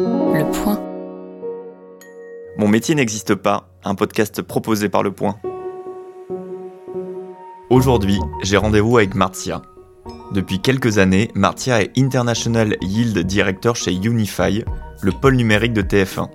[0.00, 0.80] Le Point.
[2.56, 5.36] Mon métier n'existe pas, un podcast proposé par Le Point.
[7.68, 9.60] Aujourd'hui, j'ai rendez-vous avec Martia.
[10.32, 14.64] Depuis quelques années, Martia est International Yield Director chez Unify,
[15.02, 16.28] le pôle numérique de TF1.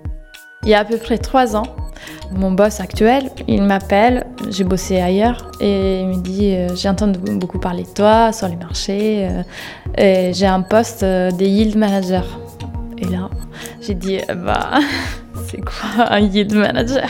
[0.64, 1.76] Il y a à peu près trois ans,
[2.32, 7.20] mon boss actuel, il m'appelle, j'ai bossé ailleurs, et il me dit euh, J'ai entendu
[7.20, 9.44] beaucoup parler de toi sur les marchés, euh,
[9.98, 12.26] et j'ai un poste euh, de yield manager.
[13.86, 14.80] J'ai dit Bah,
[15.48, 17.08] c'est quoi un yield manager?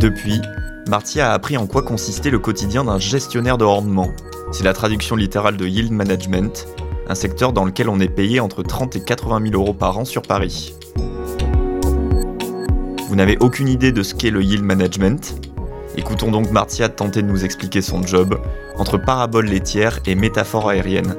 [0.00, 0.40] Depuis,
[0.88, 4.10] Martia a appris en quoi consistait le quotidien d'un gestionnaire de rendement.
[4.50, 6.66] C'est la traduction littérale de yield management,
[7.08, 10.04] un secteur dans lequel on est payé entre 30 et 80 000 euros par an
[10.04, 10.74] sur Paris.
[13.08, 15.40] Vous n'avez aucune idée de ce qu'est le yield management?
[15.96, 18.40] Écoutons donc Martia tenter de nous expliquer son job
[18.78, 21.14] entre paraboles laitières et métaphores aériennes.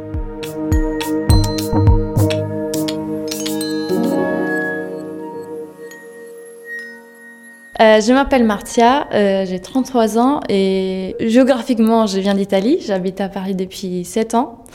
[7.82, 13.30] Euh, je m'appelle Martia, euh, j'ai 33 ans et géographiquement je viens d'Italie, j'habite à
[13.30, 14.66] Paris depuis 7 ans.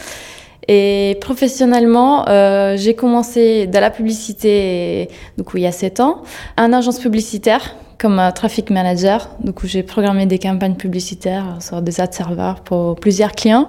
[0.69, 6.23] Et professionnellement, euh, j'ai commencé dans la publicité, du coup il y a 7 ans,
[6.57, 9.29] en agence publicitaire comme traffic manager.
[9.41, 13.69] Du coup j'ai programmé des campagnes publicitaires sur des ad serveurs pour plusieurs clients.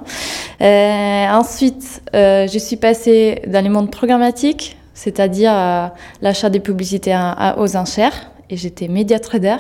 [0.62, 5.88] Euh, ensuite, euh, je suis passée dans le monde programmatique, c'est-à-dire euh,
[6.22, 8.32] l'achat des publicités à, à, aux enchères.
[8.50, 9.58] Et j'étais média trader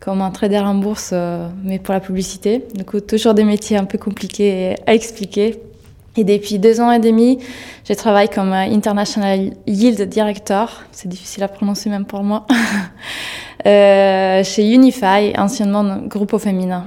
[0.00, 2.64] comme un trader en bourse, euh, mais pour la publicité.
[2.74, 5.60] Du coup, toujours des métiers un peu compliqués à expliquer
[6.16, 7.38] et depuis deux ans et demi,
[7.88, 12.46] je travaille comme International Yield Director, c'est difficile à prononcer même pour moi,
[13.66, 16.86] euh, chez Unify, anciennement groupe au féminin.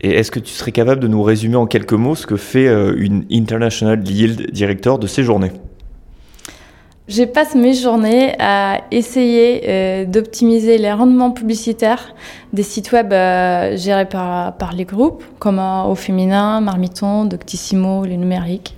[0.00, 2.66] Et est-ce que tu serais capable de nous résumer en quelques mots ce que fait
[2.66, 5.52] euh, une International Yield Director de ces journées?
[7.06, 12.14] Je passe mes journées à essayer euh, d'optimiser les rendements publicitaires
[12.54, 18.16] des sites web euh, gérés par, les groupes, comme euh, Au Féminin, Marmiton, Doctissimo, les
[18.16, 18.74] numériques,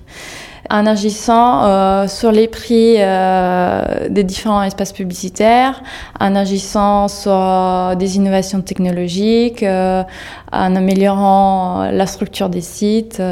[0.68, 5.80] en agissant sur les prix des différents espaces publicitaires,
[6.18, 10.04] en agissant sur des innovations technologiques, en
[10.52, 13.22] améliorant la structure des sites.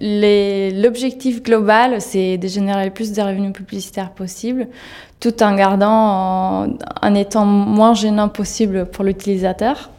[0.00, 4.68] L'objectif global, c'est de générer le plus de revenus publicitaires possible,
[5.20, 6.68] tout en gardant,
[7.02, 9.90] en, étant moins gênant possible pour l'utilisateur.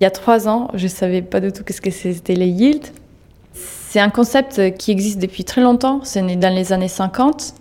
[0.00, 2.48] Il y a trois ans, je ne savais pas du tout ce que c'était les
[2.48, 2.92] yields.
[3.52, 7.54] C'est un concept qui existe depuis très longtemps, c'est né dans les années 50,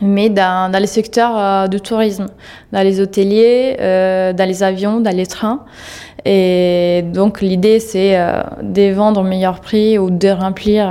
[0.00, 2.26] mais dans, dans les secteurs euh, du tourisme,
[2.72, 5.64] dans les hôteliers, euh, dans les avions, dans les trains.
[6.24, 10.88] Et donc l'idée, c'est euh, de vendre au meilleur prix ou de remplir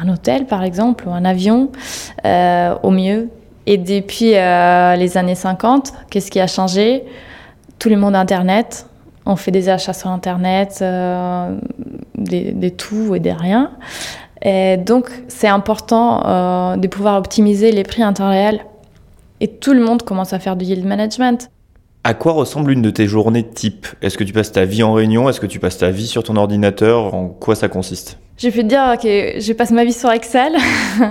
[0.00, 1.70] un hôtel, par exemple, ou un avion
[2.24, 3.28] euh, au mieux.
[3.66, 7.04] Et depuis euh, les années 50, qu'est-ce qui a changé?
[7.78, 8.86] Tout le monde Internet.
[9.24, 11.56] On fait des achats sur Internet, euh,
[12.14, 13.72] des, des, tout et des rien.
[14.42, 18.60] Et donc c'est important de pouvoir optimiser les prix en temps réel.
[19.40, 21.50] Et tout le monde commence à faire du yield management.
[22.06, 23.84] À quoi ressemble une de tes journées type?
[24.00, 25.28] Est-ce que tu passes ta vie en réunion?
[25.28, 27.12] Est-ce que tu passes ta vie sur ton ordinateur?
[27.14, 28.20] En quoi ça consiste?
[28.38, 30.52] Je peux te dire que je passe ma vie sur Excel.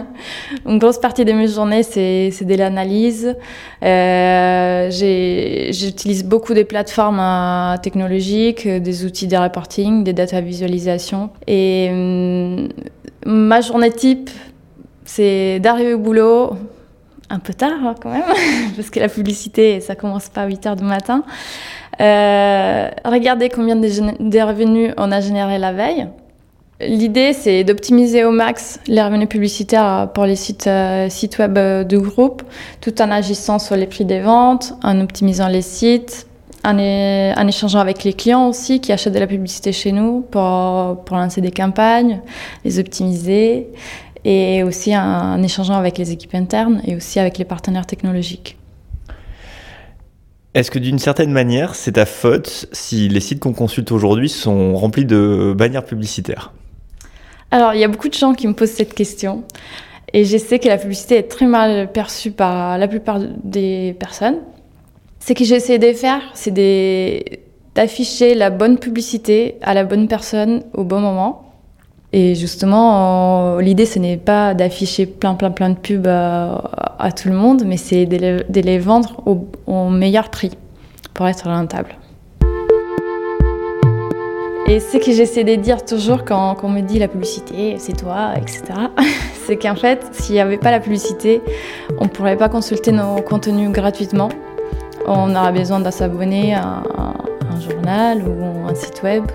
[0.66, 3.35] Une grosse partie de mes journées, c'est de l'analyse.
[3.83, 11.29] Euh, J'utilise beaucoup des plateformes euh, technologiques, des outils de reporting, des data visualisation.
[11.45, 12.69] Et euh,
[13.25, 14.29] ma journée type,
[15.03, 16.51] c'est d'arriver au boulot,
[17.30, 18.24] un peu tard hein, quand même,
[18.75, 21.24] parce que la publicité, ça commence pas à 8 heures du matin.
[22.02, 26.08] Euh, regardez combien de, revenus on a généré la veille.
[26.81, 32.00] L'idée, c'est d'optimiser au max les revenus publicitaires pour les sites, euh, sites web du
[32.00, 32.44] groupe,
[32.81, 36.28] tout en agissant sur les prix des ventes, en optimisant les sites,
[36.66, 41.03] en, en échangeant avec les clients aussi qui achètent de la publicité chez nous pour,
[41.06, 42.19] pour lancer des campagnes,
[42.66, 43.69] les optimiser
[44.25, 48.57] et aussi en, échangeant avec les équipes internes et aussi avec les partenaires technologiques.
[50.56, 54.75] Est-ce que d'une certaine manière, c'est ta faute si les sites qu'on consulte aujourd'hui sont
[54.75, 56.54] remplis de bannières publicitaires?
[57.51, 59.44] Alors, il y a beaucoup de gens qui me posent cette question.
[60.13, 64.38] Et je sais que la publicité est très mal perçue par la plupart des personnes.
[65.19, 66.54] Ce que j'essaie de faire, c'est
[67.75, 71.44] d'afficher la bonne publicité à la bonne personne au bon moment
[72.17, 77.12] et justement, euh, l'idée, ce n'est pas d'afficher plein, plein, plein de pubs à, à
[77.12, 80.51] tout le monde, mais c'est de, les, vendre au, meilleur prix
[81.13, 81.89] pour être rentable.
[84.69, 88.31] Et ce que j'essaie de dire toujours quand, on me dit la publicité, c'est toi,
[88.38, 88.62] etc.,
[89.45, 91.41] c'est qu'en fait, s'il n'y avait pas la publicité,
[92.00, 94.29] on ne pourrait pas consulter nos contenus gratuitement.
[95.06, 96.81] On aura besoin de s'abonner à
[97.53, 99.25] un journal ou un site web.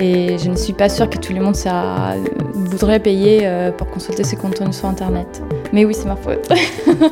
[0.00, 2.14] Et je ne suis pas sûre que tout le monde ça,
[2.54, 5.42] voudrait payer euh, pour consulter ses contenus sur Internet.
[5.72, 6.48] Mais oui, c'est ma faute.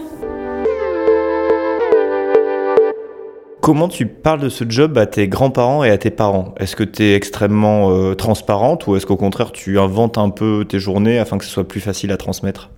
[3.61, 6.55] Comment tu parles de ce job à tes grands-parents et à tes parents?
[6.59, 10.65] Est-ce que tu es extrêmement euh, transparente ou est-ce qu'au contraire tu inventes un peu
[10.69, 12.71] tes journées afin que ce soit plus facile à transmettre?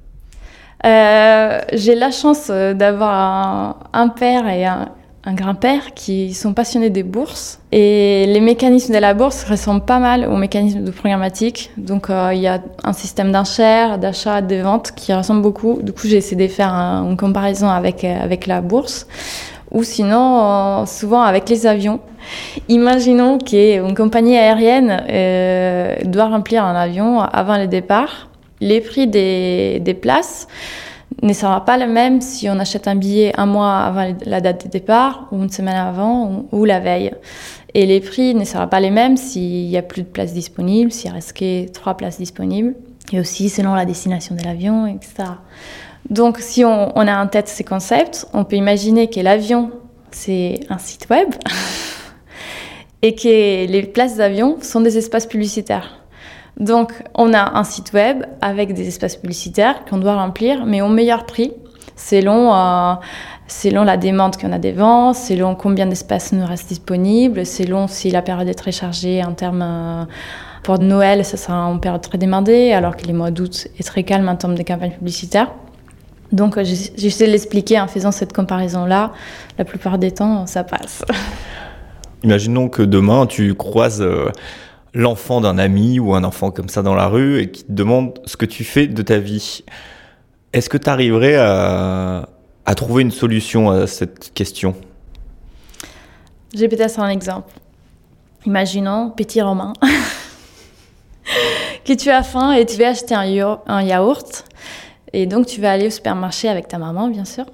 [0.87, 4.89] Euh, J'ai la chance d'avoir un, père et un,
[5.25, 7.61] un grand-père qui sont passionnés des bourses.
[7.73, 11.71] Et les mécanismes de la bourse ressemblent pas mal aux mécanismes de programmatique.
[11.77, 15.81] Donc euh, il y a un système d'enchères, d'achat, de vente qui ressemble beaucoup.
[15.83, 19.07] Du coup, j'ai essayé de faire une comparaison avec, euh, avec la bourse.
[19.71, 20.41] Ou sinon,
[20.83, 22.01] euh, souvent avec les avions.
[22.69, 25.03] Imaginons qu'une compagnie aérienne
[26.05, 28.29] doit remplir un avion avant le départ.
[28.61, 30.49] Les prix des, des places
[31.23, 34.67] ne sera pas le même si on achète un billet un mois avant la date
[34.67, 37.13] de départ ou une semaine avant ou, la veille.
[37.75, 40.93] Et les prix ne seront pas les mêmes s'il y a plus de places disponibles,
[40.93, 42.75] s'il reste que trois places disponibles,
[43.13, 45.31] et aussi selon la destination de l'avion, etc.
[46.09, 49.71] Donc si on, on, a en tête ces concepts, on peut imaginer que l'avion,
[50.11, 51.29] c'est un site web
[53.03, 55.98] et que les places d'avion sont des espaces publicitaires.
[56.59, 60.89] Donc, on a un site web avec des espaces publicitaires qu'on doit remplir, mais au
[60.89, 61.53] meilleur prix,
[61.95, 62.95] selon, euh,
[63.47, 68.11] selon la demande qu'on a des ventes, selon combien d'espaces nous reste disponible, selon si
[68.11, 69.63] la période est très chargée en termes.
[69.63, 70.05] Euh,
[70.65, 74.03] pour Noël, ça sera une période très demandée, alors que les mois d'août est très
[74.03, 75.51] calme en termes de campagnes publicitaires.
[76.33, 79.13] Donc, j'essaie de l'expliquer en faisant cette comparaison-là.
[79.57, 81.05] La plupart des temps, ça passe.
[82.23, 84.03] Imaginons que demain, tu croises.
[84.03, 84.31] Euh,
[84.99, 88.19] l'enfant d'un ami ou un enfant comme ça dans la rue et qui te demande
[88.25, 89.63] ce que tu fais de ta vie.
[90.53, 92.27] Est-ce que tu arriverais à,
[92.77, 94.75] trouver une solution à cette question?
[96.53, 97.53] J'ai peut-être un exemple.
[98.45, 99.73] Imaginons, petit Romain,
[101.85, 104.47] que tu as faim et tu veux acheter un, yaourt.
[105.13, 107.45] Et donc tu vas aller au supermarché avec ta maman, bien sûr.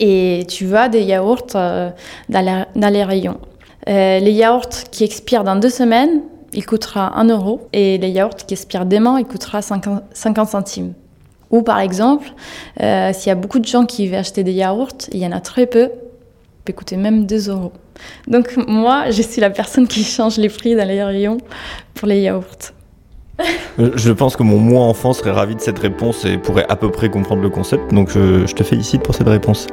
[0.00, 1.90] Et tu vois des yaourts euh,
[2.30, 3.38] dans, les rayons.
[3.86, 6.22] Euh, les yaourts qui expirent dans deux semaines,
[6.54, 10.94] il coûtera 1 euro et les yaourts qui expirent demain, il coûtera 50, centimes.
[11.50, 12.28] Ou par exemple,
[12.80, 15.32] euh, s'il y a beaucoup de gens qui veulent acheter des yaourts, il y en
[15.32, 15.90] a très peu,
[16.64, 17.72] peut coûter même 2 euros.
[18.26, 21.38] Donc moi, je suis la personne qui change les prix dans les rayons
[21.94, 22.72] pour les yaourts.
[23.80, 26.76] Euh, je pense que mon moi enfant serait ravi de cette réponse et pourrait à
[26.76, 29.66] peu près comprendre le concept, donc je te félicite pour cette réponse.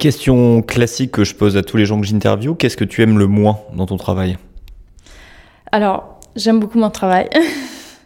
[0.00, 3.18] Question classique que je pose à tous les gens que j'interviewe, qu'est-ce que tu aimes
[3.18, 4.38] le moins dans ton travail?
[5.72, 7.28] Alors, j'aime beaucoup mon travail.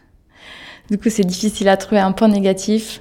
[0.91, 2.99] du coup, c'est difficile à trouver un point négatif.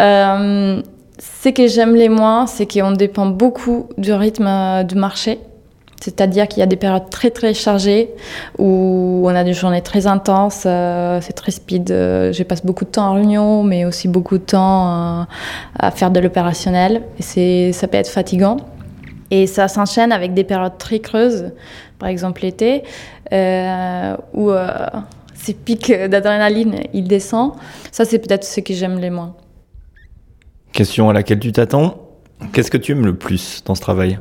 [0.00, 0.80] Euh,
[1.18, 5.38] ce que j'aime les moins, c'est qu'on dépend beaucoup du rythme euh, du marché.
[6.02, 8.10] C'est-à-dire qu'il y a des périodes très très chargées
[8.58, 11.92] où on a des journées très intenses, euh, c'est très speed.
[11.92, 15.24] Euh, je passe beaucoup de temps en réunion, mais aussi beaucoup de temps euh,
[15.78, 17.02] à faire de l'opérationnel.
[17.36, 18.56] Et ça peut être fatigant.
[19.30, 21.52] Et ça s'enchaîne avec des périodes très creuses,
[22.00, 22.82] par exemple l'été,
[24.34, 24.50] où
[25.34, 27.52] ces pics d'adrénaline, ils descendent.
[27.92, 29.36] Ça, c'est peut-être ce que j'aime les moins.
[30.72, 31.94] Question à laquelle tu t'attends.
[32.52, 34.18] Qu'est-ce que tu aimes le plus dans ce travail?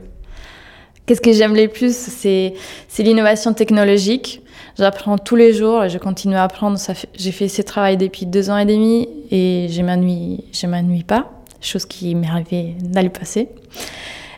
[1.11, 2.53] Qu'est-ce que j'aime le plus C'est
[2.99, 4.41] l'innovation technologique.
[4.79, 6.79] J'apprends tous les jours et je continue à apprendre.
[7.15, 11.83] J'ai fait ce travail depuis deux ans et demi et je je m'ennuie pas, chose
[11.83, 13.49] qui m'est arrivée dans le passé.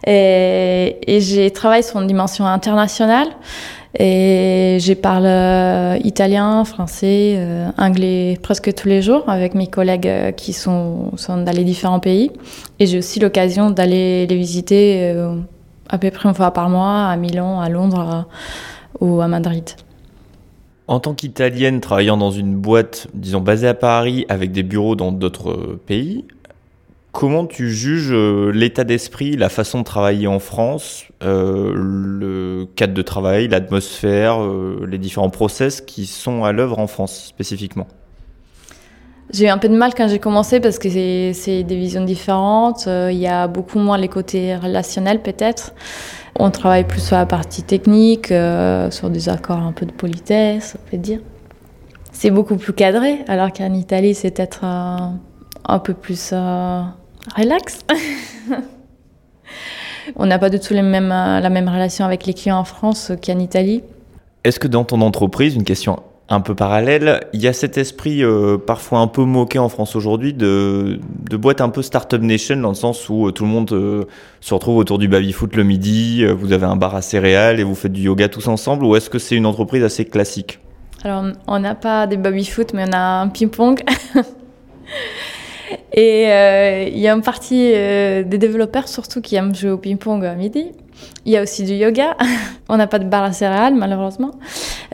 [0.07, 3.27] Et, et j'ai travaillé sur une dimension internationale.
[3.99, 10.07] Et je parle euh, italien, français, euh, anglais presque tous les jours avec mes collègues
[10.07, 12.31] euh, qui sont, sont dans les différents pays.
[12.79, 15.13] Et j'ai aussi l'occasion d'aller les visiter
[15.93, 18.25] à peu près une fois par mois à Milan, à Londres
[18.99, 19.63] ou à Madrid.
[20.87, 25.11] En tant qu'Italienne travaillant dans une boîte, disons, basée à Paris avec des bureaux dans
[25.11, 26.25] d'autres pays,
[27.11, 32.95] comment tu juges euh, l'état d'esprit, la façon de travailler en France, euh, le cadre
[32.95, 37.87] de travail, l'atmosphère, euh, les différents process qui sont à l'œuvre en France spécifiquement?
[39.31, 42.85] J'ai eu un peu de mal quand j'ai commencé parce que c'est des visions différentes.
[42.87, 45.73] Euh, il y a beaucoup moins les côtés relationnels peut-être.
[46.39, 50.75] On travaille plus sur la partie technique, euh, sur des accords un peu de politesse,
[50.77, 51.19] on peut dire.
[52.11, 56.81] C'est beaucoup plus cadré, alors qu'en Italie, c'est peut-être un peu plus euh,
[57.35, 57.79] relax.
[60.15, 63.83] on n'a pas du tout la même relation avec les clients en France qu'en Italie.
[64.43, 68.23] Est-ce que dans ton entreprise, une question un peu parallèle, il y a cet esprit
[68.23, 70.99] euh, parfois un peu moqué en France aujourd'hui de,
[71.31, 74.05] boîte un peu startup nation dans le sens où euh, tout le monde euh,
[74.39, 77.75] se retrouve autour du baby-foot le midi, vous avez un bar à céréales et vous
[77.75, 80.59] faites du yoga tous ensemble ou est-ce que c'est une entreprise assez classique?
[81.03, 83.83] Alors on n'a pas des baby-foot mais on a un ping-pong.
[85.93, 90.35] et il y a une partie des développeurs surtout qui aiment jouer au ping-pong à
[90.35, 90.71] midi.
[91.25, 92.17] Il y a aussi du yoga.
[92.69, 94.31] on n'a pas de bar à céréales, malheureusement.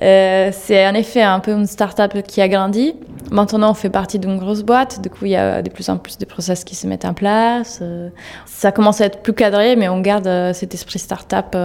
[0.02, 2.94] Euh, c'est en effet un peu une start-up qui a grandi.
[3.32, 5.02] Maintenant, on fait partie d'une grosse boîte.
[5.02, 7.14] Du coup, il y a de plus en plus de process qui se mettent en
[7.14, 7.80] place.
[7.82, 8.10] Euh,
[8.46, 11.56] ça commence à être plus cadré, mais on garde euh, cet esprit start-up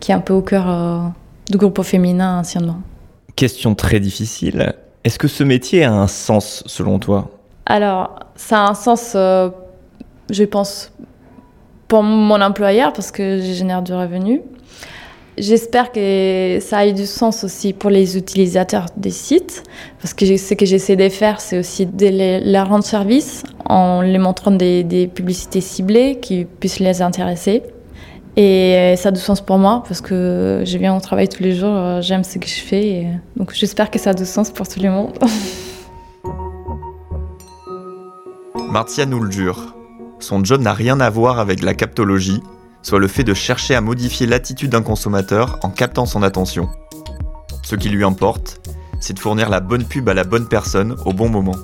[0.00, 1.12] qui est un peu au cœur
[1.50, 2.80] du groupe féminin anciennement.
[3.36, 4.74] Question très difficile.
[5.04, 7.30] Est-ce que ce métier a un sens selon toi?
[7.66, 10.90] Alors, ça a un sens, je pense,
[11.88, 14.42] pour mon employeur parce que je génère du revenu.
[15.38, 19.62] J'espère que ça ait du sens aussi pour les utilisateurs des sites,
[20.02, 24.18] parce que ce que j'essaie de faire, c'est aussi de leur rendre service en les
[24.18, 27.62] montrant des, publicités ciblées qui puissent les intéresser.
[28.36, 31.54] Et ça a du sens pour moi, parce que je viens au travail tous les
[31.54, 34.80] jours, j'aime ce que je fais, donc j'espère que ça a du sens pour tout
[34.80, 35.12] le monde.
[38.70, 39.77] Martia nous le jure,
[40.20, 42.42] son job n'a rien à voir avec la captologie,
[42.82, 46.68] soit le fait de chercher à modifier l'attitude d'un consommateur en captant son attention.
[47.62, 48.60] Ce qui lui importe,
[49.00, 51.56] c'est de fournir la bonne pub à la bonne personne au bon moment.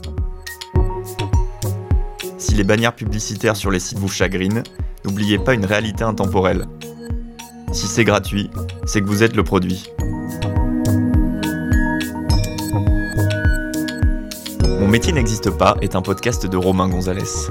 [2.38, 4.62] Si les bannières publicitaires sur les sites vous chagrinent,
[5.04, 6.66] n'oubliez pas une réalité intemporelle.
[7.72, 8.50] Si c'est gratuit,
[8.86, 9.90] c'est que vous êtes le produit.
[14.78, 17.48] Mon métier n'existe pas est un podcast de Romain Gonzalez.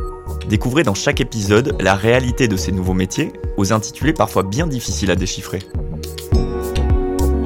[0.50, 5.12] Découvrez dans chaque épisode la réalité de ces nouveaux métiers, aux intitulés parfois bien difficiles
[5.12, 5.60] à déchiffrer.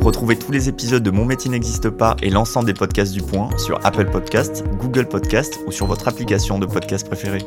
[0.02, 3.50] Retrouvez tous les épisodes de Mon métier n'existe pas et l'ensemble des podcasts du Point
[3.58, 7.46] sur Apple Podcasts, Google Podcasts ou sur votre application de podcast préférée.